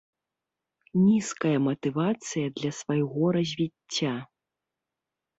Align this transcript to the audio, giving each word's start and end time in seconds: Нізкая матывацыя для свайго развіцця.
Нізкая 1.07 1.57
матывацыя 1.65 2.47
для 2.57 2.71
свайго 2.77 3.25
развіцця. 3.37 4.13